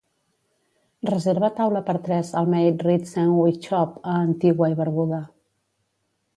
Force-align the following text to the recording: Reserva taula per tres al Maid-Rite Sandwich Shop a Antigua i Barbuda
Reserva 1.09 1.49
taula 1.59 1.83
per 1.89 1.95
tres 2.07 2.33
al 2.41 2.49
Maid-Rite 2.55 3.11
Sandwich 3.11 3.69
Shop 3.71 3.95
a 4.15 4.19
Antigua 4.25 4.75
i 4.75 4.77
Barbuda 4.83 5.25